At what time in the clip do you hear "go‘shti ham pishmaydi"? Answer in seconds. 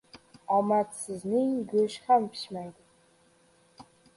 1.73-3.89